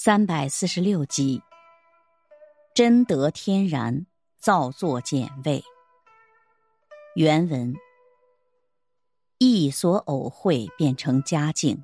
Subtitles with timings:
[0.00, 1.42] 三百四十六集，
[2.72, 5.60] 真得天然，造作简味。
[7.16, 7.74] 原文：
[9.38, 11.78] 意所偶会，变成佳境；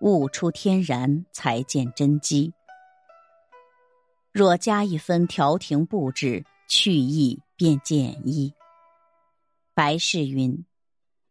[0.00, 2.54] 悟出天然，才见真机。
[4.32, 8.54] 若加一分调停布置，去意便简易。
[9.74, 10.64] 白氏云：“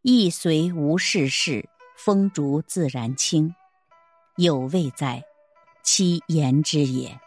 [0.03, 1.67] 意随无事事，
[1.97, 3.55] 风烛自然清。”
[4.37, 5.25] 有味在。
[5.83, 7.19] 其言之也。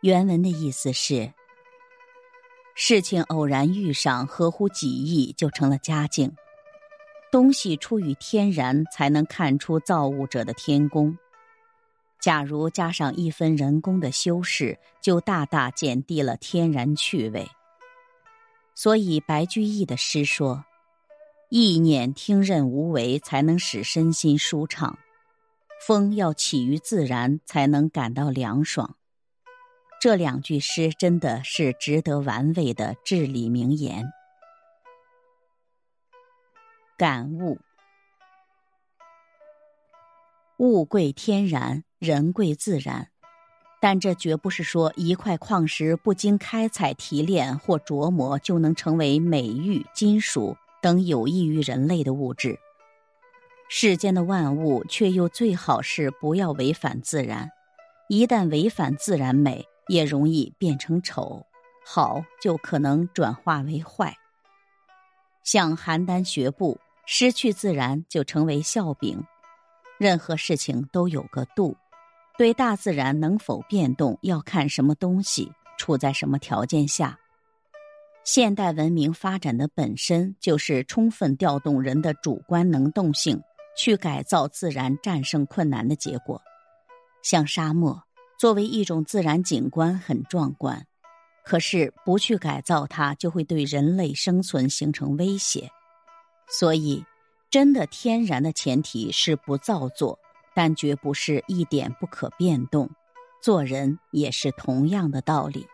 [0.00, 1.32] 原文的意思是：
[2.74, 6.34] 事情偶然遇上，合乎己意，就成了佳境。
[7.32, 11.18] 东西出于天然，才能看出造物者的天工。
[12.20, 17.48] 假如加上一分人工的修饰，就大大减低了天然趣味。
[18.74, 20.64] 所以白居易的诗说
[21.50, 24.96] ：“意念听任无为，才能使身心舒畅。”
[25.86, 28.96] 风要起于自然，才能感到凉爽。
[30.00, 34.04] 这两句诗真的是值得玩味的至理名言。
[36.96, 37.58] 感悟：
[40.58, 43.08] 物贵天然，人贵自然。
[43.80, 52.60] 但这绝不是说一块矿石不经开采提炼或琢磨就能成为美玉、金属等有益于人类的物质。
[53.74, 57.50] 世间的万物，却又最好是不要违反自然。
[58.06, 61.42] 一旦违反自然美，也容易变成丑；
[61.82, 64.14] 好就可能转化为坏。
[65.42, 69.24] 像邯郸学步，失去自然就成为笑柄。
[69.98, 71.74] 任何事情都有个度，
[72.36, 77.18] 对大自然能否变动，要看什么东西处在什么条件下。
[78.22, 83.42] 现代文明发展的本身就是充分调动人的主观能动性。
[83.76, 86.40] 去改造自然，战胜困难的结果，
[87.22, 88.02] 像沙漠
[88.38, 90.86] 作为一种自然景观很壮观，
[91.44, 95.70] 可是不去改造它，就会对人类生存形成威胁。
[96.48, 97.04] 所以，
[97.50, 100.18] 真的天然的前提是不造作，
[100.54, 102.90] 但绝不是一点不可变动。
[103.40, 105.66] 做人也是同样的道理。